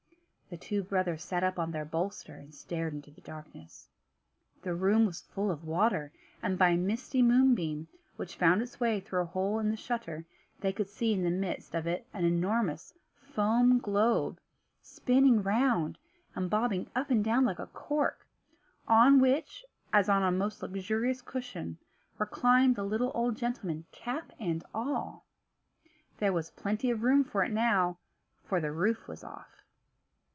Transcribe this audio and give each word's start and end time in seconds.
The 0.51 0.57
two 0.57 0.83
brothers 0.83 1.23
sat 1.23 1.45
up 1.45 1.57
on 1.57 1.71
their 1.71 1.85
bolster, 1.85 2.35
and 2.35 2.53
stared 2.53 2.91
into 2.91 3.09
the 3.09 3.21
darkness. 3.21 3.87
The 4.63 4.75
room 4.75 5.05
was 5.05 5.21
full 5.21 5.49
of 5.49 5.63
water, 5.63 6.11
and 6.43 6.57
by 6.59 6.71
a 6.71 6.77
misty 6.77 7.21
moonbeam, 7.21 7.87
which 8.17 8.35
found 8.35 8.61
its 8.61 8.77
way 8.77 8.99
through 8.99 9.21
a 9.21 9.25
hole 9.31 9.59
in 9.59 9.69
the 9.69 9.77
shutter, 9.77 10.25
they 10.59 10.73
could 10.73 10.89
see 10.89 11.13
in 11.13 11.23
the 11.23 11.29
midst 11.29 11.73
of 11.73 11.87
it 11.87 12.05
an 12.13 12.25
enormous 12.25 12.93
foam 13.15 13.79
globe, 13.79 14.41
spinning 14.81 15.41
round, 15.41 15.97
and 16.35 16.49
bobbing 16.49 16.91
up 16.93 17.09
and 17.09 17.23
down 17.23 17.45
like 17.45 17.59
a 17.59 17.67
cork, 17.67 18.27
on 18.89 19.21
which, 19.21 19.63
as 19.93 20.09
on 20.09 20.21
a 20.21 20.33
most 20.33 20.61
luxurious 20.61 21.21
cushion, 21.21 21.77
reclined 22.17 22.75
the 22.75 22.83
little 22.83 23.13
old 23.15 23.37
gentleman, 23.37 23.85
cap 23.93 24.33
and 24.37 24.65
all. 24.73 25.23
There 26.17 26.33
was 26.33 26.51
plenty 26.51 26.91
of 26.91 27.03
room 27.03 27.23
for 27.23 27.41
it 27.45 27.53
now, 27.53 27.99
for 28.43 28.59
the 28.59 28.73
roof 28.73 29.07
was 29.07 29.23
off. 29.23 29.47